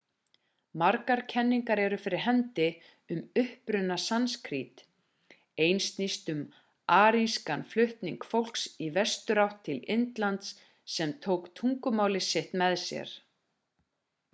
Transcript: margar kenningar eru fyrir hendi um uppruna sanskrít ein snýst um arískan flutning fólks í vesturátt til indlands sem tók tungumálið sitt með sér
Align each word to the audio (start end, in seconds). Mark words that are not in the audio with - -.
margar 0.81 1.19
kenningar 1.33 1.81
eru 1.81 1.97
fyrir 2.05 2.21
hendi 2.23 2.65
um 3.15 3.19
uppruna 3.41 3.97
sanskrít 4.05 4.81
ein 5.67 5.83
snýst 5.89 6.33
um 6.35 6.41
arískan 6.97 7.67
flutning 7.75 8.19
fólks 8.33 8.65
í 8.89 8.89
vesturátt 8.99 9.63
til 9.71 9.85
indlands 9.99 10.53
sem 10.97 11.17
tók 11.29 11.49
tungumálið 11.61 12.29
sitt 12.33 12.61
með 12.63 12.77
sér 12.89 13.15